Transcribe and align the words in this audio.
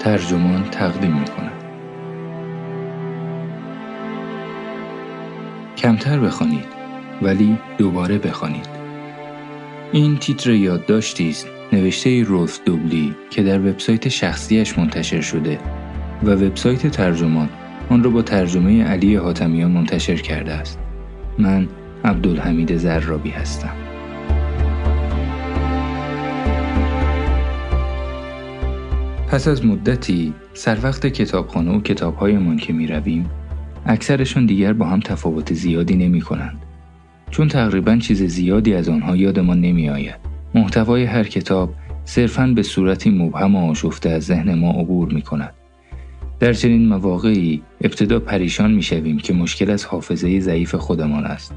ترجمان 0.00 0.62
تقدیم 0.70 1.12
می 1.12 1.24
کند. 1.24 1.64
کمتر 5.76 6.18
بخوانید 6.18 6.64
ولی 7.22 7.58
دوباره 7.78 8.18
بخوانید. 8.18 8.68
این 9.92 10.16
تیتر 10.16 10.50
یادداشتی 10.50 11.28
است 11.28 11.48
نوشته 11.72 12.22
رولف 12.22 12.60
دوبلی 12.64 13.14
که 13.30 13.42
در 13.42 13.60
وبسایت 13.60 14.08
شخصیش 14.08 14.78
منتشر 14.78 15.20
شده 15.20 15.58
و 16.22 16.30
وبسایت 16.30 16.86
ترجمان 16.86 17.48
آن 17.90 18.04
را 18.04 18.10
با 18.10 18.22
ترجمه 18.22 18.84
علی 18.84 19.14
حاتمیان 19.14 19.70
منتشر 19.70 20.16
کرده 20.16 20.52
است. 20.52 20.78
من 21.38 21.68
عبدالحمید 22.04 22.76
زرابی 22.76 23.30
هستم. 23.30 23.89
پس 29.30 29.48
از 29.48 29.66
مدتی 29.66 30.34
سر 30.54 30.78
وقت 30.82 31.06
کتابخانه 31.06 31.76
و 31.76 31.80
کتابهایمان 31.80 32.56
که 32.56 32.72
می 32.72 32.86
رویم 32.86 33.30
اکثرشان 33.86 34.46
دیگر 34.46 34.72
با 34.72 34.86
هم 34.86 35.00
تفاوت 35.00 35.54
زیادی 35.54 35.96
نمی 35.96 36.20
کنند. 36.20 36.58
چون 37.30 37.48
تقریبا 37.48 37.96
چیز 37.96 38.22
زیادی 38.22 38.74
از 38.74 38.88
آنها 38.88 39.16
یادمان 39.16 39.60
نمی 39.60 39.88
آید. 39.90 40.16
محتوای 40.54 41.04
هر 41.04 41.24
کتاب 41.24 41.74
صرفاً 42.04 42.46
به 42.46 42.62
صورتی 42.62 43.10
مبهم 43.10 43.56
و 43.56 43.70
آشفته 43.70 44.10
از 44.10 44.24
ذهن 44.24 44.54
ما 44.54 44.70
عبور 44.70 45.12
می 45.12 45.22
کند. 45.22 45.54
در 46.40 46.52
چنین 46.52 46.88
مواقعی 46.88 47.62
ابتدا 47.80 48.18
پریشان 48.18 48.72
می 48.72 48.82
شویم 48.82 49.18
که 49.18 49.32
مشکل 49.32 49.70
از 49.70 49.84
حافظه 49.84 50.40
ضعیف 50.40 50.74
خودمان 50.74 51.24
است 51.24 51.54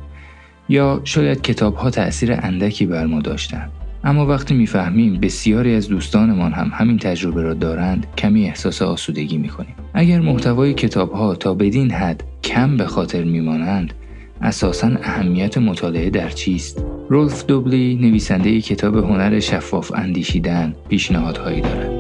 یا 0.69 1.01
شاید 1.03 1.41
کتاب 1.41 1.75
ها 1.75 1.89
تأثیر 1.89 2.33
اندکی 2.33 2.85
بر 2.85 3.05
ما 3.05 3.21
داشتند. 3.21 3.71
اما 4.03 4.25
وقتی 4.25 4.53
می‌فهمیم 4.53 5.19
بسیاری 5.19 5.75
از 5.75 5.87
دوستانمان 5.87 6.51
هم 6.51 6.71
همین 6.73 6.97
تجربه 6.97 7.41
را 7.41 7.53
دارند 7.53 8.07
کمی 8.17 8.45
احساس 8.45 8.81
آسودگی 8.81 9.37
می‌کنیم. 9.37 9.75
اگر 9.93 10.19
محتوای 10.19 10.73
کتاب 10.73 11.11
ها 11.11 11.35
تا 11.35 11.53
بدین 11.53 11.91
حد 11.91 12.23
کم 12.43 12.77
به 12.77 12.85
خاطر 12.85 13.23
میمانند 13.23 13.93
اساسا 14.41 14.87
اهمیت 15.03 15.57
مطالعه 15.57 16.09
در 16.09 16.29
چیست؟ 16.29 16.85
رولف 17.09 17.45
دوبلی 17.45 17.95
نویسنده 17.95 18.61
کتاب 18.61 18.97
هنر 18.97 19.39
شفاف 19.39 19.91
اندیشیدن 19.95 20.73
پیشنهادهایی 20.89 21.61
دارد. 21.61 21.92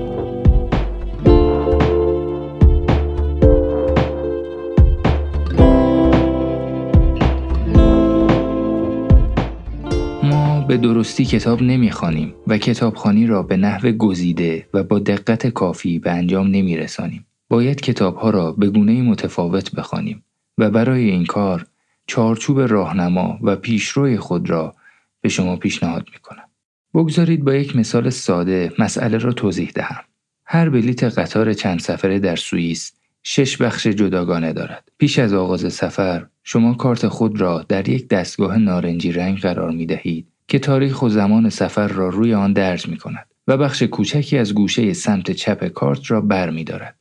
به 10.73 10.77
درستی 10.77 11.25
کتاب 11.25 11.61
نمی‌خوانیم 11.61 12.33
و 12.47 12.57
کتابخانی 12.57 13.27
را 13.27 13.43
به 13.43 13.57
نحو 13.57 13.91
گزیده 13.91 14.67
و 14.73 14.83
با 14.83 14.99
دقت 14.99 15.47
کافی 15.47 15.99
به 15.99 16.11
انجام 16.11 16.47
نمیرسانیم. 16.47 17.25
باید 17.49 17.81
کتابها 17.81 18.29
را 18.29 18.51
به 18.51 18.69
گونه 18.69 19.01
متفاوت 19.01 19.75
بخوانیم 19.75 20.23
و 20.57 20.69
برای 20.69 21.09
این 21.09 21.25
کار 21.25 21.65
چارچوب 22.07 22.59
راهنما 22.59 23.39
و 23.41 23.55
پیشروی 23.55 24.17
خود 24.17 24.49
را 24.49 24.75
به 25.21 25.29
شما 25.29 25.55
پیشنهاد 25.55 26.07
می‌کنم. 26.13 26.49
بگذارید 26.93 27.43
با 27.43 27.53
یک 27.53 27.75
مثال 27.75 28.09
ساده 28.09 28.73
مسئله 28.79 29.17
را 29.17 29.33
توضیح 29.33 29.71
دهم. 29.75 30.03
هر 30.45 30.69
بلیت 30.69 31.03
قطار 31.03 31.53
چند 31.53 31.79
سفره 31.79 32.19
در 32.19 32.35
سوئیس 32.35 32.91
شش 33.23 33.57
بخش 33.61 33.87
جداگانه 33.87 34.53
دارد. 34.53 34.89
پیش 34.97 35.19
از 35.19 35.33
آغاز 35.33 35.73
سفر 35.73 36.25
شما 36.43 36.73
کارت 36.73 37.07
خود 37.07 37.41
را 37.41 37.65
در 37.69 37.89
یک 37.89 38.07
دستگاه 38.07 38.57
نارنجی 38.57 39.11
رنگ 39.11 39.39
قرار 39.39 39.71
می 39.71 39.85
دهید 39.85 40.32
که 40.53 40.59
تاریخ 40.59 41.01
و 41.01 41.09
زمان 41.09 41.49
سفر 41.49 41.87
را 41.87 42.09
روی 42.09 42.33
آن 42.33 42.53
درج 42.53 42.87
می 42.87 42.97
کند 42.97 43.25
و 43.47 43.57
بخش 43.57 43.83
کوچکی 43.83 44.37
از 44.37 44.53
گوشه 44.53 44.93
سمت 44.93 45.31
چپ 45.31 45.67
کارت 45.67 46.11
را 46.11 46.21
بر 46.21 46.49
می 46.49 46.63
دارد. 46.63 46.95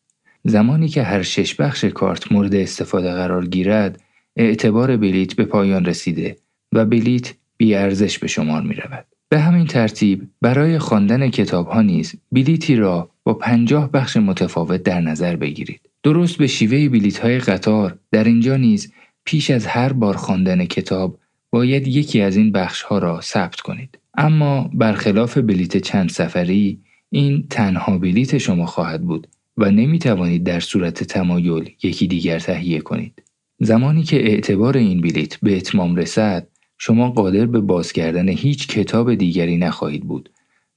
زمانی 0.44 0.88
که 0.88 1.02
هر 1.02 1.22
شش 1.22 1.54
بخش 1.54 1.84
کارت 1.84 2.32
مورد 2.32 2.54
استفاده 2.54 3.12
قرار 3.12 3.46
گیرد 3.46 4.00
اعتبار 4.36 4.96
بلیت 4.96 5.34
به 5.34 5.44
پایان 5.44 5.84
رسیده 5.84 6.36
و 6.72 6.84
بلیت 6.84 7.34
ارزش 7.60 8.18
به 8.18 8.26
شمار 8.26 8.62
می 8.62 8.74
رود. 8.74 9.06
به 9.28 9.40
همین 9.40 9.66
ترتیب 9.66 10.28
برای 10.40 10.78
خواندن 10.78 11.30
کتاب 11.30 11.68
ها 11.68 11.82
نیز 11.82 12.14
بلیتی 12.32 12.76
را 12.76 13.10
با 13.24 13.34
پنجاه 13.34 13.92
بخش 13.92 14.16
متفاوت 14.16 14.82
در 14.82 15.00
نظر 15.00 15.36
بگیرید. 15.36 15.80
درست 16.02 16.36
به 16.36 16.46
شیوه 16.46 16.88
بلیت 16.88 17.18
های 17.18 17.38
قطار 17.38 17.98
در 18.12 18.24
اینجا 18.24 18.56
نیز 18.56 18.92
پیش 19.24 19.50
از 19.50 19.66
هر 19.66 19.92
بار 19.92 20.16
خواندن 20.16 20.64
کتاب 20.64 21.18
باید 21.52 21.88
یکی 21.88 22.20
از 22.20 22.36
این 22.36 22.52
بخش 22.52 22.82
ها 22.82 22.98
را 22.98 23.20
ثبت 23.20 23.60
کنید. 23.60 23.98
اما 24.14 24.70
برخلاف 24.74 25.38
بلیت 25.38 25.76
چند 25.76 26.08
سفری 26.08 26.80
این 27.10 27.46
تنها 27.50 27.98
بلیت 27.98 28.38
شما 28.38 28.66
خواهد 28.66 29.02
بود 29.02 29.28
و 29.56 29.70
نمی 29.70 29.98
توانید 29.98 30.44
در 30.44 30.60
صورت 30.60 31.04
تمایل 31.04 31.70
یکی 31.82 32.06
دیگر 32.06 32.38
تهیه 32.38 32.80
کنید. 32.80 33.22
زمانی 33.58 34.02
که 34.02 34.16
اعتبار 34.16 34.76
این 34.76 35.00
بلیت 35.00 35.36
به 35.36 35.56
اتمام 35.56 35.96
رسد 35.96 36.48
شما 36.78 37.10
قادر 37.10 37.46
به 37.46 37.60
باز 37.60 37.92
کردن 37.92 38.28
هیچ 38.28 38.68
کتاب 38.68 39.14
دیگری 39.14 39.56
نخواهید 39.56 40.04
بود 40.04 40.30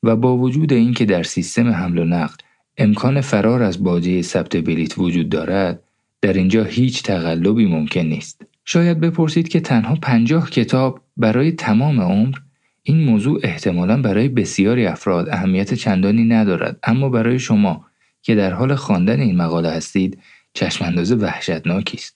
و 0.03 0.15
با 0.15 0.37
وجود 0.37 0.73
اینکه 0.73 1.05
در 1.05 1.23
سیستم 1.23 1.69
حمل 1.69 1.97
و 1.97 2.05
نقل 2.05 2.35
امکان 2.77 3.21
فرار 3.21 3.63
از 3.63 3.83
باجه 3.83 4.21
ثبت 4.21 4.57
بلیت 4.57 4.97
وجود 4.97 5.29
دارد 5.29 5.83
در 6.21 6.33
اینجا 6.33 6.63
هیچ 6.63 7.03
تقلبی 7.03 7.65
ممکن 7.65 8.01
نیست. 8.01 8.45
شاید 8.65 8.99
بپرسید 8.99 9.47
که 9.47 9.59
تنها 9.59 9.95
پنجاه 9.95 10.49
کتاب 10.49 11.01
برای 11.17 11.51
تمام 11.51 12.01
عمر 12.01 12.37
این 12.83 13.03
موضوع 13.03 13.39
احتمالا 13.43 14.01
برای 14.01 14.29
بسیاری 14.29 14.85
افراد 14.85 15.29
اهمیت 15.29 15.73
چندانی 15.73 16.23
ندارد. 16.23 16.79
اما 16.83 17.09
برای 17.09 17.39
شما 17.39 17.85
که 18.21 18.35
در 18.35 18.53
حال 18.53 18.75
خواندن 18.75 19.19
این 19.19 19.37
مقاله 19.37 19.69
هستید 19.69 20.19
چشمانداز 20.53 21.11
وحشتناکی 21.11 21.97
است. 21.97 22.15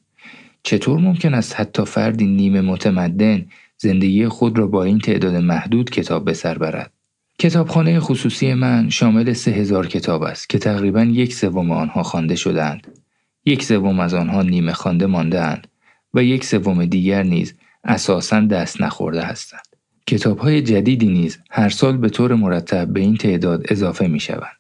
چطور 0.63 0.99
ممکن 0.99 1.33
است 1.33 1.59
حتی 1.59 1.85
فردی 1.85 2.25
نیمه 2.25 2.61
متمدن 2.61 3.45
زندگی 3.77 4.27
خود 4.27 4.57
را 4.57 4.67
با 4.67 4.83
این 4.83 4.99
تعداد 4.99 5.35
محدود 5.35 5.89
کتاب 5.89 6.25
به 6.25 6.33
سر 6.33 6.57
برد؟ 6.57 6.91
کتابخانه 7.39 7.99
خصوصی 7.99 8.53
من 8.53 8.89
شامل 8.89 9.33
سه 9.33 9.51
هزار 9.51 9.88
کتاب 9.88 10.23
است 10.23 10.49
که 10.49 10.59
تقریبا 10.59 11.03
یک 11.03 11.33
سوم 11.33 11.71
آنها 11.71 12.03
خوانده 12.03 12.35
شدند 12.35 12.88
یک 13.45 13.63
سوم 13.63 13.99
از 13.99 14.13
آنها 14.13 14.41
نیمه 14.41 14.73
خوانده 14.73 15.05
ماندهاند 15.05 15.67
و 16.13 16.23
یک 16.23 16.45
سوم 16.45 16.85
دیگر 16.85 17.23
نیز 17.23 17.53
اساسا 17.83 18.41
دست 18.41 18.81
نخورده 18.81 19.21
هستند. 19.21 19.61
کتاب 20.07 20.37
های 20.37 20.61
جدیدی 20.61 21.07
نیز 21.07 21.39
هر 21.51 21.69
سال 21.69 21.97
به 21.97 22.09
طور 22.09 22.35
مرتب 22.35 22.87
به 22.87 22.99
این 22.99 23.17
تعداد 23.17 23.65
اضافه 23.69 24.07
می 24.07 24.19
شوند. 24.19 24.57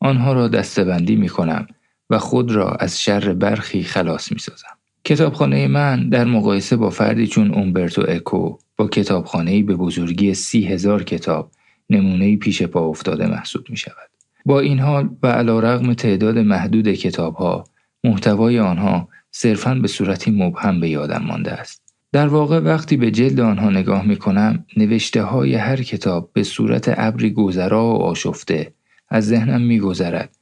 آنها 0.00 0.32
را 0.32 0.48
دستبندی 0.48 1.16
می 1.16 1.28
کنم 1.28 1.66
و 2.10 2.18
خود 2.18 2.52
را 2.52 2.70
از 2.70 3.00
شر 3.00 3.32
برخی 3.32 3.82
خلاص 3.82 4.32
می 4.32 4.38
سازم. 4.38 4.76
کتابخانه 5.04 5.68
من 5.68 6.08
در 6.08 6.24
مقایسه 6.24 6.76
با 6.76 6.90
فردی 6.90 7.26
چون 7.26 7.54
اومبرتو 7.54 8.04
اکو 8.08 8.56
با 8.76 8.88
کتابخانه 8.88 9.62
به 9.62 9.76
بزرگی 9.76 10.34
سی 10.34 10.64
هزار 10.64 11.02
کتاب 11.02 11.50
نمونه 11.90 12.36
پیش 12.36 12.62
پا 12.62 12.80
افتاده 12.80 13.26
محسوب 13.26 13.70
می 13.70 13.76
شود. 13.76 14.10
با 14.46 14.60
این 14.60 14.78
حال 14.78 15.10
و 15.22 15.26
علا 15.26 15.60
رغم 15.60 15.94
تعداد 15.94 16.38
محدود 16.38 16.92
کتاب 16.92 17.34
ها 17.34 17.64
محتوای 18.04 18.58
آنها 18.58 19.08
صرفا 19.30 19.74
به 19.74 19.88
صورتی 19.88 20.30
مبهم 20.30 20.80
به 20.80 20.88
یادم 20.88 21.22
مانده 21.22 21.52
است. 21.52 21.82
در 22.12 22.28
واقع 22.28 22.58
وقتی 22.58 22.96
به 22.96 23.10
جلد 23.10 23.40
آنها 23.40 23.70
نگاه 23.70 24.06
می 24.06 24.16
کنم 24.16 24.64
نوشته 24.76 25.22
های 25.22 25.54
هر 25.54 25.82
کتاب 25.82 26.30
به 26.32 26.42
صورت 26.42 26.94
ابری 26.96 27.30
گذرا 27.30 27.84
و 27.84 28.02
آشفته 28.02 28.72
از 29.08 29.26
ذهنم 29.26 29.62
می 29.62 29.78
گذرد 29.78 30.36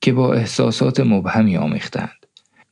که 0.00 0.12
با 0.12 0.34
احساسات 0.34 1.00
مبهمی 1.00 1.56
آمیختند. 1.56 2.26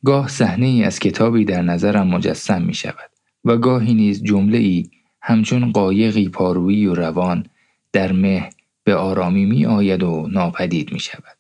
گاه 0.04 0.28
صحنه 0.28 0.66
ای 0.66 0.84
از 0.84 0.98
کتابی 0.98 1.44
در 1.44 1.62
نظرم 1.62 2.06
مجسم 2.06 2.62
می 2.62 2.75
شود 2.75 3.10
و 3.44 3.56
گاهی 3.56 3.94
نیز 3.94 4.22
جمله 4.22 4.58
ای 4.58 4.91
همچون 5.22 5.72
قایقی 5.72 6.28
پارویی 6.28 6.87
و 6.87 6.94
روان 6.94 7.47
در 7.92 8.12
مه 8.12 8.50
به 8.84 8.94
آرامی 8.94 9.47
می 9.47 9.66
آید 9.66 10.02
و 10.02 10.28
ناپدید 10.32 10.93
می 10.93 11.00
شود. 11.00 11.37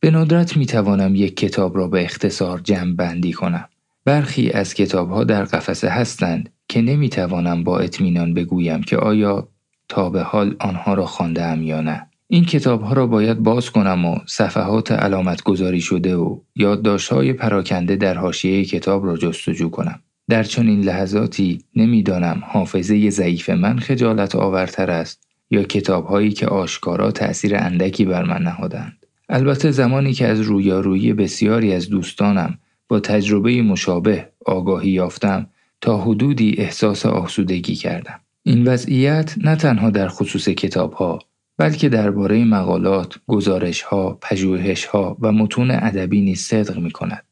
به 0.00 0.10
ندرت 0.10 0.56
می 0.56 0.66
توانم 0.66 1.14
یک 1.14 1.36
کتاب 1.36 1.76
را 1.76 1.88
به 1.88 2.04
اختصار 2.04 2.60
جمع 2.60 2.94
بندی 2.94 3.32
کنم. 3.32 3.68
برخی 4.04 4.50
از 4.50 4.74
کتابها 4.74 5.24
در 5.24 5.44
قفسه 5.44 5.88
هستند 5.88 6.52
که 6.68 6.82
نمی 6.82 7.08
توانم 7.08 7.64
با 7.64 7.78
اطمینان 7.78 8.34
بگویم 8.34 8.82
که 8.82 8.96
آیا 8.96 9.48
تا 9.88 10.10
به 10.10 10.22
حال 10.22 10.56
آنها 10.60 10.94
را 10.94 11.06
خواندم 11.06 11.62
یا 11.62 11.80
نه. 11.80 12.06
این 12.28 12.44
کتاب 12.44 12.82
ها 12.82 12.92
را 12.92 13.06
باید 13.06 13.38
باز 13.38 13.70
کنم 13.70 14.04
و 14.04 14.18
صفحات 14.26 14.92
علامت 14.92 15.42
گذاری 15.42 15.80
شده 15.80 16.16
و 16.16 16.40
یادداشت 16.56 17.12
های 17.12 17.32
پراکنده 17.32 17.96
در 17.96 18.18
حاشیه 18.18 18.64
کتاب 18.64 19.06
را 19.06 19.16
جستجو 19.16 19.70
کنم. 19.70 20.00
در 20.28 20.42
چنین 20.42 20.80
لحظاتی 20.80 21.64
نمی‌دانم 21.76 22.42
حافظه 22.46 23.10
ضعیف 23.10 23.50
من 23.50 23.78
خجالت 23.78 24.36
آورتر 24.36 24.90
است 24.90 25.28
یا 25.50 25.62
کتاب 25.62 26.06
هایی 26.06 26.32
که 26.32 26.46
آشکارا 26.46 27.10
تأثیر 27.10 27.56
اندکی 27.56 28.04
بر 28.04 28.24
من 28.24 28.42
نهادند. 28.42 29.06
البته 29.28 29.70
زمانی 29.70 30.12
که 30.12 30.26
از 30.26 30.40
رویارویی 30.40 31.12
بسیاری 31.12 31.72
از 31.72 31.88
دوستانم 31.88 32.58
با 32.94 33.00
تجربه 33.00 33.62
مشابه 33.62 34.28
آگاهی 34.46 34.90
یافتم 34.90 35.46
تا 35.80 35.98
حدودی 36.00 36.54
احساس 36.58 37.06
آسودگی 37.06 37.74
کردم. 37.74 38.20
این 38.42 38.64
وضعیت 38.64 39.34
نه 39.38 39.56
تنها 39.56 39.90
در 39.90 40.08
خصوص 40.08 40.48
کتاب 40.48 40.92
ها 40.92 41.18
بلکه 41.58 41.88
درباره 41.88 42.44
مقالات، 42.44 43.18
گزارشها، 43.26 44.18
پژوهشها 44.22 45.16
و 45.20 45.32
متون 45.32 45.70
ادبی 45.70 46.20
نیز 46.20 46.40
صدق 46.40 46.78
می 46.78 46.90
کند 46.90 47.24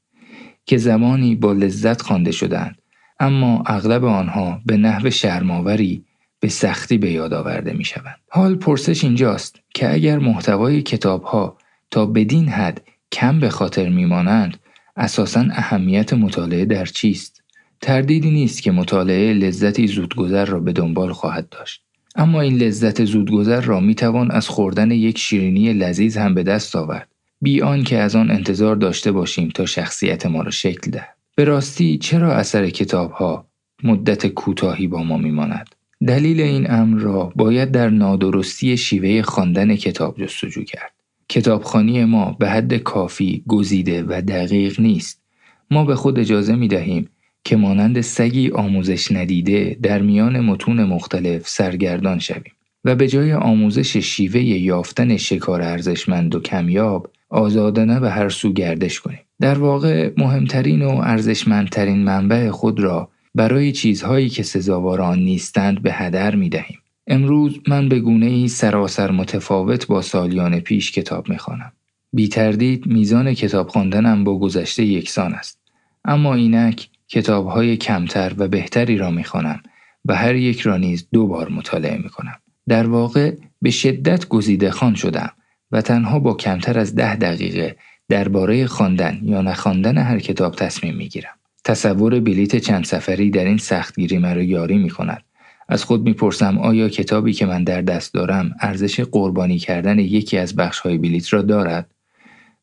که 0.66 0.76
زمانی 0.76 1.34
با 1.34 1.52
لذت 1.52 2.02
خوانده 2.02 2.32
شدند 2.32 2.82
اما 3.20 3.62
اغلب 3.66 4.04
آنها 4.04 4.60
به 4.66 4.76
نحو 4.76 5.10
شرماوری 5.10 6.04
به 6.40 6.48
سختی 6.48 6.98
به 6.98 7.10
یاد 7.10 7.32
آورده 7.32 7.72
می 7.72 7.84
شوند. 7.84 8.18
حال 8.30 8.54
پرسش 8.54 9.04
اینجاست 9.04 9.60
که 9.74 9.92
اگر 9.92 10.18
محتوای 10.18 10.82
کتاب 10.82 11.22
ها 11.22 11.58
تا 11.90 12.06
بدین 12.06 12.48
حد 12.48 12.82
کم 13.12 13.40
به 13.40 13.48
خاطر 13.48 13.88
میمانند 13.88 14.56
اساسا 14.96 15.40
اهمیت 15.50 16.12
مطالعه 16.12 16.64
در 16.64 16.84
چیست؟ 16.84 17.42
تردیدی 17.80 18.30
نیست 18.30 18.62
که 18.62 18.72
مطالعه 18.72 19.32
لذتی 19.32 19.86
زودگذر 19.86 20.44
را 20.44 20.60
به 20.60 20.72
دنبال 20.72 21.12
خواهد 21.12 21.48
داشت. 21.48 21.82
اما 22.16 22.40
این 22.40 22.56
لذت 22.56 23.04
زودگذر 23.04 23.60
را 23.60 23.80
می 23.80 23.94
توان 23.94 24.30
از 24.30 24.48
خوردن 24.48 24.90
یک 24.90 25.18
شیرینی 25.18 25.72
لذیذ 25.72 26.16
هم 26.16 26.34
به 26.34 26.42
دست 26.42 26.76
آورد. 26.76 27.08
بی 27.40 27.82
که 27.82 27.98
از 27.98 28.16
آن 28.16 28.30
انتظار 28.30 28.76
داشته 28.76 29.12
باشیم 29.12 29.48
تا 29.48 29.66
شخصیت 29.66 30.26
ما 30.26 30.42
را 30.42 30.50
شکل 30.50 30.90
دهد. 30.90 31.16
به 31.36 31.44
راستی 31.44 31.98
چرا 31.98 32.34
اثر 32.34 32.70
کتاب 32.70 33.10
ها 33.10 33.46
مدت 33.82 34.26
کوتاهی 34.26 34.86
با 34.86 35.02
ما 35.02 35.16
میماند؟ 35.16 35.74
دلیل 36.06 36.40
این 36.40 36.70
امر 36.70 37.00
را 37.00 37.32
باید 37.36 37.70
در 37.70 37.88
نادرستی 37.88 38.76
شیوه 38.76 39.22
خواندن 39.22 39.76
کتاب 39.76 40.22
جستجو 40.22 40.62
کرد. 40.62 40.91
کتابخانی 41.32 42.04
ما 42.04 42.36
به 42.38 42.48
حد 42.48 42.76
کافی 42.76 43.44
گزیده 43.48 44.02
و 44.02 44.22
دقیق 44.28 44.80
نیست. 44.80 45.22
ما 45.70 45.84
به 45.84 45.94
خود 45.94 46.18
اجازه 46.18 46.56
می 46.56 46.68
دهیم 46.68 47.08
که 47.44 47.56
مانند 47.56 48.00
سگی 48.00 48.50
آموزش 48.50 49.12
ندیده 49.12 49.76
در 49.82 50.02
میان 50.02 50.40
متون 50.40 50.84
مختلف 50.84 51.48
سرگردان 51.48 52.18
شویم 52.18 52.52
و 52.84 52.94
به 52.94 53.08
جای 53.08 53.32
آموزش 53.32 53.96
شیوه 53.96 54.40
یافتن 54.40 55.16
شکار 55.16 55.62
ارزشمند 55.62 56.34
و 56.34 56.40
کمیاب 56.40 57.10
آزادانه 57.28 58.00
به 58.00 58.10
هر 58.10 58.28
سو 58.28 58.52
گردش 58.52 59.00
کنیم. 59.00 59.20
در 59.40 59.58
واقع 59.58 60.10
مهمترین 60.16 60.82
و 60.82 61.00
ارزشمندترین 61.02 62.04
منبع 62.04 62.50
خود 62.50 62.80
را 62.80 63.08
برای 63.34 63.72
چیزهایی 63.72 64.28
که 64.28 64.42
سزاوار 64.42 65.00
آن 65.00 65.18
نیستند 65.18 65.82
به 65.82 65.92
هدر 65.92 66.34
می 66.34 66.48
دهیم. 66.48 66.81
امروز 67.12 67.60
من 67.68 67.88
به 67.88 68.00
گونه 68.00 68.26
ای 68.26 68.48
سراسر 68.48 69.10
متفاوت 69.10 69.86
با 69.86 70.02
سالیان 70.02 70.60
پیش 70.60 70.92
کتاب 70.92 71.28
می 71.28 71.38
خوانم. 71.38 71.72
بی 72.12 72.28
تردید 72.28 72.86
میزان 72.86 73.34
کتاب 73.34 73.68
خواندنم 73.68 74.24
با 74.24 74.38
گذشته 74.38 74.84
یکسان 74.84 75.34
است. 75.34 75.58
اما 76.04 76.34
اینک 76.34 76.88
کتاب 77.08 77.46
های 77.46 77.76
کمتر 77.76 78.32
و 78.36 78.48
بهتری 78.48 78.96
را 78.96 79.10
می 79.10 79.24
خوانم 79.24 79.62
و 80.04 80.14
هر 80.14 80.34
یک 80.34 80.60
را 80.60 80.76
نیز 80.76 81.08
دو 81.12 81.26
بار 81.26 81.48
مطالعه 81.48 81.98
می 81.98 82.08
کنم. 82.08 82.38
در 82.68 82.86
واقع 82.86 83.34
به 83.62 83.70
شدت 83.70 84.28
گزیده 84.28 84.70
خان 84.70 84.94
شدم 84.94 85.32
و 85.72 85.82
تنها 85.82 86.18
با 86.18 86.34
کمتر 86.34 86.78
از 86.78 86.94
ده 86.94 87.16
دقیقه 87.16 87.76
درباره 88.08 88.66
خواندن 88.66 89.20
یا 89.22 89.42
نخواندن 89.42 89.98
هر 89.98 90.18
کتاب 90.18 90.54
تصمیم 90.54 90.96
می 90.96 91.08
گیرم. 91.08 91.34
تصور 91.64 92.20
بلیت 92.20 92.56
چند 92.56 92.84
سفری 92.84 93.30
در 93.30 93.44
این 93.44 93.58
سختگیری 93.58 94.18
مرا 94.18 94.42
یاری 94.42 94.78
می 94.78 94.90
کند. 94.90 95.22
از 95.72 95.84
خود 95.84 96.02
می‌پرسم 96.02 96.58
آیا 96.58 96.88
کتابی 96.88 97.32
که 97.32 97.46
من 97.46 97.64
در 97.64 97.82
دست 97.82 98.14
دارم 98.14 98.54
ارزش 98.60 99.00
قربانی 99.00 99.58
کردن 99.58 99.98
یکی 99.98 100.38
از 100.38 100.54
های 100.84 100.98
بلیت 100.98 101.32
را 101.32 101.42
دارد؟ 101.42 101.90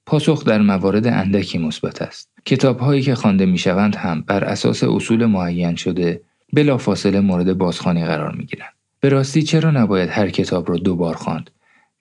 پاسخ 0.06 0.46
در 0.46 0.62
موارد 0.62 1.08
اندکی 1.08 1.58
مثبت 1.58 2.02
است. 2.02 2.30
کتاب 2.46 2.80
هایی 2.80 3.02
که 3.02 3.16
خوانده 3.16 3.46
می‌شوند 3.46 3.96
هم 3.96 4.22
بر 4.22 4.44
اساس 4.44 4.84
اصول 4.84 5.26
معین 5.26 5.76
شده 5.76 6.22
بلافاصله 6.54 7.20
مورد 7.20 7.58
بازخوانی 7.58 8.06
قرار 8.06 8.36
می 8.36 8.46
گیرند. 8.46 8.74
به 9.00 9.10
راستی 9.10 9.44
چرا 9.44 9.72
نباید 9.72 10.10
هر 10.10 10.30
کتاب 10.30 10.70
را 10.70 10.78
دو 10.78 10.96
بار 10.96 11.16
خواند؟ 11.16 11.50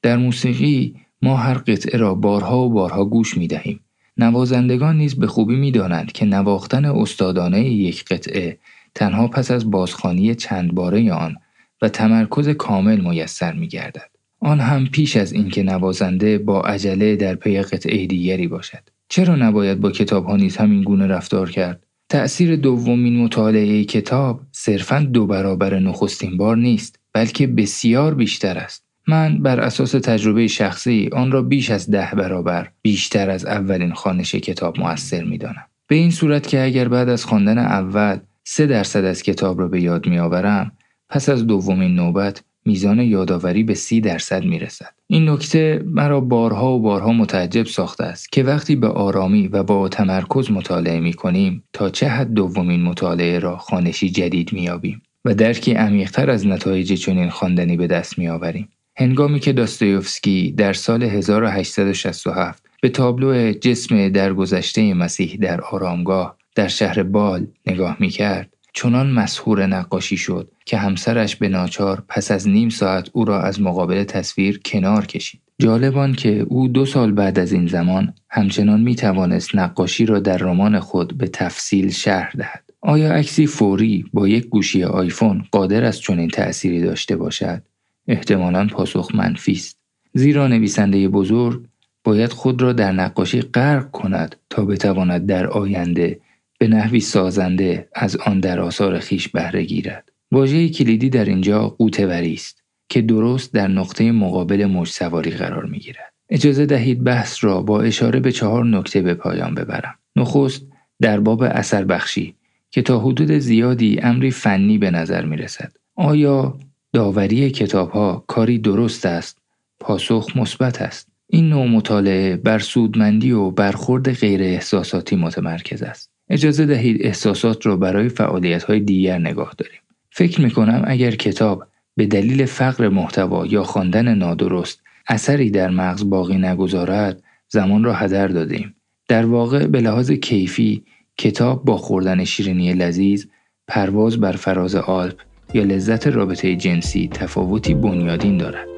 در 0.03 0.17
موسیقی 0.17 0.95
ما 1.23 1.37
هر 1.37 1.55
قطعه 1.55 1.99
را 1.99 2.15
بارها 2.15 2.59
و 2.59 2.71
بارها 2.71 3.05
گوش 3.05 3.37
می 3.37 3.47
دهیم. 3.47 3.81
نوازندگان 4.17 4.97
نیز 4.97 5.15
به 5.15 5.27
خوبی 5.27 5.57
می 5.57 5.71
دانند 5.71 6.13
که 6.13 6.25
نواختن 6.25 6.85
استادانه 6.85 7.65
یک 7.65 8.05
قطعه 8.05 8.59
تنها 8.99 9.29
پس 9.29 9.51
از 9.51 9.71
بازخانی 9.71 10.35
چند 10.35 10.75
باره 10.75 11.13
آن 11.13 11.37
و 11.83 11.89
تمرکز 11.89 12.49
کامل 12.49 13.01
میسر 13.01 13.53
می 13.53 13.69
گردد. 13.69 14.11
آن 14.41 14.61
هم 14.61 14.87
پیش 14.87 15.17
از 15.17 15.33
اینکه 15.33 15.63
نوازنده 15.63 16.39
با 16.39 16.61
عجله 16.61 17.17
در 17.17 17.35
پی 17.35 17.63
قطعه 17.63 18.07
دیگری 18.07 18.49
باشد. 18.49 18.83
چرا 19.09 19.37
نباید 19.37 19.81
با 19.81 19.91
کتاب 19.91 20.27
ها 20.27 20.37
نیز 20.37 20.57
همین 20.57 20.83
گونه 20.83 21.07
رفتار 21.07 21.51
کرد؟ 21.51 21.87
تأثیر 22.09 22.57
دومین 22.57 23.17
مطالعه 23.17 23.85
کتاب 23.85 24.41
صرفا 24.53 24.99
دو 25.13 25.27
برابر 25.27 25.79
نخستین 25.79 26.37
بار 26.37 26.57
نیست 26.57 26.99
بلکه 27.13 27.47
بسیار 27.47 28.15
بیشتر 28.15 28.59
است. 28.59 28.85
من 29.09 29.43
بر 29.43 29.61
اساس 29.61 29.91
تجربه 29.91 30.47
شخصی 30.47 31.11
آن 31.13 31.33
را 31.33 31.43
بیش 31.43 31.71
از 31.71 31.91
ده 31.91 32.11
برابر 32.17 32.71
بیشتر 32.83 33.31
از 33.31 33.45
اولین 33.45 33.93
خانش 33.93 34.35
کتاب 34.35 34.81
موثر 34.81 35.25
می 35.25 35.39
دانم. 35.39 35.65
به 35.87 35.97
این 35.97 36.11
صورت 36.11 36.47
که 36.47 36.65
اگر 36.65 36.89
بعد 36.89 37.09
از 37.09 37.25
خواندن 37.25 37.59
اول 37.59 38.19
سه 38.51 38.67
درصد 38.67 39.05
از 39.05 39.23
کتاب 39.23 39.61
را 39.61 39.69
به 39.69 39.81
یاد 39.81 40.07
می 40.07 40.19
آورم 40.19 40.73
پس 41.09 41.29
از 41.29 41.47
دومین 41.47 41.95
نوبت 41.95 42.43
میزان 42.65 43.01
یادآوری 43.01 43.63
به 43.63 43.75
سی 43.75 44.01
درصد 44.01 44.45
می 44.45 44.59
رسد. 44.59 44.95
این 45.07 45.29
نکته 45.29 45.83
مرا 45.87 46.21
بارها 46.21 46.73
و 46.73 46.81
بارها 46.83 47.13
متعجب 47.13 47.67
ساخته 47.67 48.05
است 48.05 48.33
که 48.33 48.43
وقتی 48.43 48.77
به 48.77 48.89
آرامی 48.89 49.49
و 49.49 49.63
با 49.63 49.89
تمرکز 49.89 50.51
مطالعه 50.51 51.01
می 51.01 51.13
کنیم 51.13 51.65
تا 51.73 51.91
چه 51.91 52.09
حد 52.09 52.35
دومین 52.35 52.83
مطالعه 52.83 53.39
را 53.39 53.57
خانشی 53.57 54.11
جدید 54.11 54.53
می 54.53 54.69
آبیم 54.69 55.03
و 55.25 55.35
درکی 55.35 55.73
عمیقتر 55.73 56.31
از 56.31 56.47
نتایج 56.47 56.93
چنین 56.93 57.31
خواندنی 57.31 57.77
به 57.77 57.87
دست 57.87 58.19
می 58.19 58.29
آوریم. 58.29 58.69
هنگامی 58.97 59.41
که 59.41 59.53
داستایوفسکی 59.53 60.55
در 60.57 60.73
سال 60.73 61.03
1867 61.03 62.63
به 62.83 62.89
تابلو 62.89 63.53
جسم 63.53 64.09
درگذشته 64.09 64.95
مسیح 64.95 65.39
در 65.41 65.61
آرامگاه 65.61 66.39
در 66.59 66.69
شهر 66.69 67.03
بال 67.03 67.47
نگاه 67.67 67.97
می 68.01 68.09
کرد 68.09 68.53
چنان 68.75 69.11
مسهور 69.11 69.67
نقاشی 69.67 70.17
شد 70.17 70.51
که 70.67 70.77
همسرش 70.77 71.37
به 71.37 71.49
ناچار 71.49 72.05
پس 72.09 72.31
از 72.31 72.49
نیم 72.49 72.69
ساعت 72.69 73.11
او 73.13 73.25
را 73.25 73.43
از 73.43 73.61
مقابل 73.63 74.05
تصویر 74.05 74.61
کنار 74.65 75.07
کشید. 75.07 75.41
جالبان 75.59 76.13
که 76.13 76.47
او 76.49 76.69
دو 76.69 76.87
سال 76.87 77.13
بعد 77.13 77.39
از 77.39 77.53
این 77.53 77.67
زمان 77.67 78.15
همچنان 78.31 78.81
می 78.81 78.95
توانست 78.95 79.55
نقاشی 79.55 80.07
را 80.07 80.21
در 80.21 80.37
رمان 80.37 80.81
خود 80.81 81.19
به 81.19 81.27
تفصیل 81.27 81.91
شهر 81.91 82.33
دهد. 82.39 82.65
آیا 82.81 83.13
عکسی 83.13 83.47
فوری 83.47 84.05
با 84.13 84.29
یک 84.29 84.49
گوشی 84.49 84.85
آیفون 84.85 85.45
قادر 85.53 85.85
است 85.85 86.01
چنین 86.01 86.29
تأثیری 86.29 86.81
داشته 86.81 87.17
باشد؟ 87.17 87.63
احتمالا 88.09 88.67
پاسخ 88.67 89.15
منفی 89.15 89.53
است. 89.53 89.79
زیرا 90.15 90.49
نویسنده 90.49 91.09
بزرگ 91.09 91.65
باید 92.05 92.33
خود 92.33 92.63
را 92.63 92.73
در 92.73 92.93
نقاشی 92.93 93.41
غرق 93.41 93.91
کند 93.91 94.37
تا 94.51 94.65
بتواند 94.65 95.27
در 95.27 95.47
آینده 95.47 96.21
به 96.59 96.69
نحوی 96.69 97.01
سازنده 97.01 97.89
از 97.95 98.17
آن 98.17 98.41
در 98.41 98.61
آثار 98.61 98.99
خیش 98.99 99.29
بهره 99.29 99.65
گیرد. 99.65 100.13
واژه 100.33 100.69
کلیدی 100.69 101.11
در 101.11 101.25
اینجا 101.25 101.69
قوتوری 101.69 102.35
است 102.35 102.63
که 102.89 103.03
درست 103.03 103.55
در 103.55 103.69
نقطه 103.69 104.13
مقابل 104.13 104.65
موج 104.65 104.89
سواری 104.89 105.31
قرار 105.31 105.65
می 105.65 105.79
گیرد. 105.79 106.13
اجازه 106.31 106.67
دهید 106.67 107.05
بحث 107.05 107.45
را 107.45 107.63
با 107.63 107.83
اشاره 107.83 108.21
به 108.21 108.33
چهار 108.33 108.65
نکته 108.65 109.01
به 109.01 109.15
پایان 109.15 109.55
ببرم. 109.55 109.95
نخست 110.17 110.67
در 111.01 111.21
باب 111.21 111.43
اثر 111.43 111.85
بخشی 111.85 112.35
که 112.71 112.83
تا 112.83 112.99
حدود 112.99 113.33
زیادی 113.33 114.01
امری 114.03 114.31
فنی 114.31 114.79
به 114.79 114.91
نظر 114.91 115.25
می 115.25 115.37
رسد. 115.37 115.73
آیا 115.97 116.59
داوری 116.93 117.51
کتاب 117.51 117.91
ها 117.91 118.25
کاری 118.27 118.59
درست 118.59 119.07
است؟ 119.07 119.39
پاسخ 119.81 120.37
مثبت 120.37 120.83
است. 120.83 121.09
این 121.31 121.49
نوع 121.49 121.67
مطالعه 121.67 122.37
بر 122.37 122.59
سودمندی 122.59 123.33
و 123.33 123.51
برخورد 123.51 124.13
غیر 124.13 124.43
احساساتی 124.43 125.17
متمرکز 125.17 125.83
است. 125.83 126.11
اجازه 126.31 126.67
دهید 126.67 127.07
احساسات 127.07 127.67
را 127.67 127.77
برای 127.77 128.09
فعالیت 128.09 128.63
های 128.63 128.81
دیگر 128.81 129.19
نگاه 129.19 129.55
داریم. 129.59 129.81
فکر 130.11 130.41
می 130.41 130.51
کنم 130.51 130.83
اگر 130.87 131.11
کتاب 131.11 131.65
به 131.97 132.07
دلیل 132.07 132.47
فقر 132.47 132.89
محتوا 132.89 133.47
یا 133.47 133.63
خواندن 133.63 134.15
نادرست 134.15 134.83
اثری 135.09 135.51
در 135.51 135.71
مغز 135.71 136.11
باقی 136.11 136.37
نگذارد 136.37 137.23
زمان 137.49 137.85
را 137.85 137.95
هدر 137.95 138.29
دادیم. 138.29 138.75
در 139.09 139.27
واقع 139.27 139.67
به 139.67 139.81
لحاظ 139.81 140.11
کیفی 140.11 140.85
کتاب 141.19 141.65
با 141.65 141.77
خوردن 141.77 142.25
شیرینی 142.25 142.73
لذیذ 142.73 143.27
پرواز 143.69 144.21
بر 144.21 144.33
فراز 144.33 144.75
آلپ 144.75 145.21
یا 145.55 145.63
لذت 145.63 146.07
رابطه 146.07 146.57
جنسی 146.57 147.09
تفاوتی 147.09 147.75
بنیادین 147.75 148.39
دارد. 148.39 148.78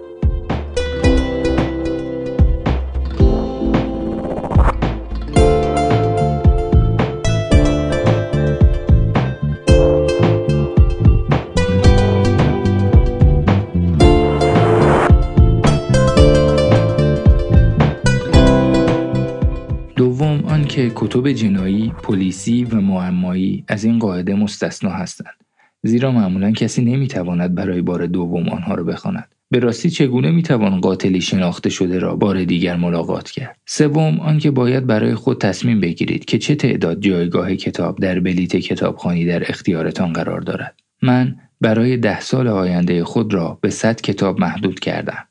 که 20.81 20.93
کتب 20.95 21.33
جنایی، 21.33 21.93
پلیسی 22.03 22.65
و 22.65 22.81
معمایی 22.81 23.65
از 23.69 23.85
این 23.85 23.99
قاعده 23.99 24.35
مستثنا 24.35 24.91
هستند. 24.91 25.35
زیرا 25.83 26.13
معمولا 26.13 26.51
کسی 26.51 26.85
نمی‌تواند 26.85 27.55
برای 27.55 27.83
بار 27.83 28.07
دوم 28.07 28.49
آنها 28.49 28.75
را 28.75 28.85
بخواند. 28.85 29.29
به 29.51 29.59
راستی 29.59 29.91
چگونه 29.91 30.31
می‌توان 30.31 30.81
قاتلی 30.81 31.21
شناخته 31.21 31.71
شده 31.71 31.99
را 31.99 32.17
بار 32.17 32.45
دیگر 32.45 32.77
ملاقات 32.77 33.31
کرد؟ 33.31 33.57
سوم 33.67 34.21
آنکه 34.21 34.51
باید 34.51 34.87
برای 34.87 35.15
خود 35.15 35.41
تصمیم 35.41 35.81
بگیرید 35.81 36.25
که 36.25 36.39
چه 36.39 36.55
تعداد 36.55 37.01
جایگاه 37.01 37.55
کتاب 37.55 37.99
در 37.99 38.21
بلیت 38.21 38.57
کتابخانی 38.57 39.25
در 39.25 39.51
اختیارتان 39.51 40.13
قرار 40.13 40.41
دارد. 40.41 40.75
من 41.03 41.37
برای 41.61 41.97
ده 41.97 42.21
سال 42.21 42.49
آینده 42.49 43.05
خود 43.05 43.35
را 43.35 43.59
به 43.61 43.71
100 43.71 44.01
کتاب 44.01 44.41
محدود 44.41 44.81
کردم. 44.81 45.27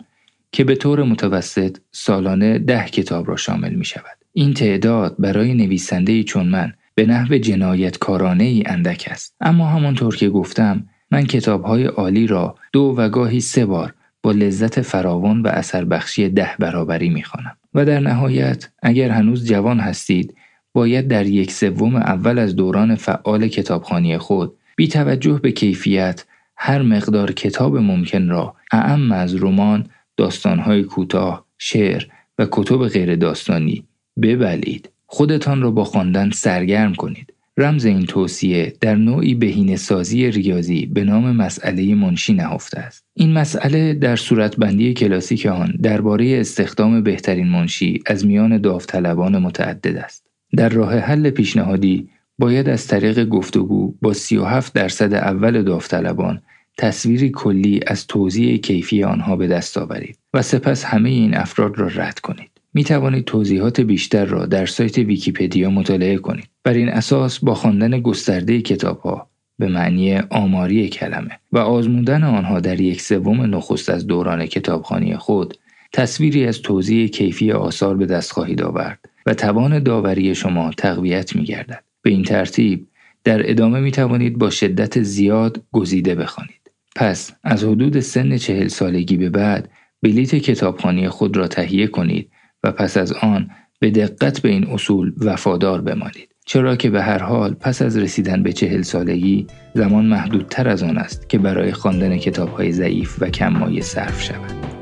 که 0.52 0.64
به 0.64 0.76
طور 0.76 1.04
متوسط 1.04 1.78
سالانه 1.92 2.60
ده 2.60 2.86
کتاب 2.86 3.28
را 3.28 3.36
شامل 3.36 3.74
می 3.74 3.86
شود. 3.86 4.18
این 4.34 4.54
تعداد 4.54 5.16
برای 5.20 5.54
نویسنده 5.54 6.24
چون 6.24 6.48
من 6.48 6.74
به 6.96 7.06
نحو 7.06 7.38
جنایتکارانه 7.38 8.44
ای 8.44 8.64
اندک 8.66 9.08
است. 9.12 9.36
اما 9.42 9.68
همانطور 9.68 10.16
که 10.16 10.30
گفتم 10.30 10.86
من 11.12 11.24
کتابهای 11.24 11.86
عالی 11.86 12.28
را 12.28 12.56
دو 12.74 12.96
و 12.98 13.10
گاهی 13.10 13.40
سه 13.40 13.66
بار 13.66 13.94
با 14.24 14.32
لذت 14.32 14.82
فراوان 14.82 15.42
و 15.42 15.48
اثر 15.48 15.86
بخشی 15.86 16.30
ده 16.30 16.50
برابری 16.60 17.10
می‌خوانم 17.10 17.58
و 17.74 17.86
در 17.86 18.00
نهایت 18.00 18.70
اگر 18.84 19.10
هنوز 19.10 19.48
جوان 19.48 19.80
هستید 19.80 20.36
باید 20.74 21.08
در 21.08 21.26
یک 21.26 21.52
سوم 21.52 21.96
اول 21.96 22.40
از 22.40 22.56
دوران 22.56 22.96
فعال 22.96 23.48
کتابخانی 23.48 24.18
خود 24.18 24.54
بی 24.76 24.88
توجه 24.88 25.40
به 25.44 25.52
کیفیت 25.52 26.26
هر 26.58 26.82
مقدار 26.82 27.32
کتاب 27.32 27.78
ممکن 27.78 28.30
را 28.30 28.56
اعم 28.72 29.12
از 29.12 29.44
رمان، 29.44 29.88
داستانهای 30.20 30.84
کوتاه، 30.84 31.46
شعر 31.58 32.04
و 32.40 32.48
کتب 32.52 32.88
غیر 32.88 33.16
داستانی 33.16 33.84
ببلید. 34.22 34.90
خودتان 35.06 35.62
را 35.62 35.72
با 35.72 35.84
خواندن 35.84 36.30
سرگرم 36.30 36.96
کنید. 36.96 37.34
رمز 37.58 37.86
این 37.86 38.06
توصیه 38.06 38.74
در 38.82 38.96
نوعی 38.96 39.36
بهینه 39.36 39.76
سازی 39.76 40.32
ریاضی 40.32 40.86
به 40.86 41.04
نام 41.04 41.36
مسئله 41.36 41.96
منشی 41.96 42.34
نهفته 42.34 42.80
است. 42.80 43.06
این 43.14 43.34
مسئله 43.34 43.94
در 43.94 44.16
صورتبندی 44.16 44.94
کلاسیک 44.94 45.46
آن 45.46 45.74
درباره 45.82 46.40
استخدام 46.40 47.04
بهترین 47.04 47.48
منشی 47.48 48.00
از 48.06 48.26
میان 48.26 48.62
داوطلبان 48.62 49.38
متعدد 49.38 49.98
است. 49.98 50.26
در 50.58 50.70
راه 50.70 50.98
حل 50.98 51.30
پیشنهادی 51.30 52.10
باید 52.40 52.70
از 52.70 52.88
طریق 52.88 53.26
گفتگو 53.26 53.96
با 54.02 54.14
37 54.14 54.74
درصد 54.74 55.14
اول 55.14 55.64
داوطلبان 55.64 56.42
تصویری 56.80 57.30
کلی 57.30 57.80
از 57.88 58.08
توضیح 58.08 58.58
کیفی 58.58 59.04
آنها 59.04 59.36
به 59.36 59.48
دست 59.48 59.78
آورید 59.78 60.18
و 60.34 60.42
سپس 60.42 60.86
همه 60.86 61.10
این 61.10 61.38
افراد 61.38 61.80
را 61.80 61.88
رد 61.88 62.20
کنید. 62.20 62.50
می 62.74 62.84
توانید 62.84 63.26
توضیحات 63.26 63.82
بیشتر 63.82 64.26
را 64.26 64.46
در 64.46 64.66
سایت 64.66 64.98
ویکیپدیا 64.98 65.70
مطالعه 65.70 66.18
کنید. 66.18 66.50
بر 66.64 66.74
این 66.74 66.90
اساس 66.90 67.40
با 67.40 67.54
خواندن 67.54 68.00
گسترده 68.00 68.62
کتاب 68.62 69.00
ها 69.00 69.30
به 69.58 69.68
معنی 69.68 70.18
آماری 70.18 70.90
کلمه 70.90 71.40
و 71.52 71.58
آزمودن 71.58 72.24
آنها 72.24 72.60
در 72.60 72.82
یک 72.82 73.02
سوم 73.02 73.56
نخست 73.56 73.90
از 73.90 74.08
دوران 74.08 74.46
کتابخانی 74.46 75.18
خود 75.18 75.58
تصویری 75.94 76.46
از 76.46 76.62
توضیح 76.62 77.08
کیفی 77.08 77.52
آثار 77.52 77.98
به 77.98 78.06
دست 78.06 78.32
خواهید 78.32 78.62
آورد 78.62 79.00
و 79.26 79.34
توان 79.34 79.80
داوری 79.80 80.36
شما 80.36 80.72
تقویت 80.78 81.36
می 81.36 81.44
گردد. 81.44 81.84
به 82.02 82.10
این 82.10 82.24
ترتیب 82.24 82.88
در 83.24 83.50
ادامه 83.50 83.80
می 83.80 83.92
توانید 83.92 84.38
با 84.38 84.50
شدت 84.50 85.02
زیاد 85.02 85.62
گزیده 85.72 86.16
بخوانید. 86.16 86.59
پس 87.00 87.32
از 87.44 87.64
حدود 87.64 88.00
سن 88.00 88.38
چهل 88.38 88.68
سالگی 88.68 89.18
به 89.18 89.30
بعد 89.30 89.70
بلیت 90.04 90.36
کتابخانی 90.36 91.10
خود 91.10 91.38
را 91.38 91.48
تهیه 91.48 91.88
کنید 91.88 92.32
و 92.64 92.72
پس 92.72 92.98
از 92.98 93.14
آن 93.14 93.50
به 93.80 93.92
دقت 93.92 94.40
به 94.40 94.50
این 94.50 94.68
اصول 94.68 95.14
وفادار 95.18 95.82
بمانید. 95.82 96.30
چرا 96.46 96.76
که 96.76 96.90
به 96.90 97.02
هر 97.02 97.24
حال 97.24 97.54
پس 97.54 97.82
از 97.82 97.98
رسیدن 97.98 98.44
به 98.44 98.54
چهل 98.54 98.82
سالگی 98.82 99.48
زمان 99.74 100.06
محدودتر 100.06 100.70
از 100.70 100.84
آن 100.84 100.98
است 100.98 101.30
که 101.30 101.38
برای 101.38 101.72
خواندن 101.72 102.18
کتابهای 102.18 102.72
ضعیف 102.72 103.22
و 103.22 103.30
کم 103.30 103.50
مایه 103.50 103.82
صرف 103.82 104.22
شود. 104.22 104.79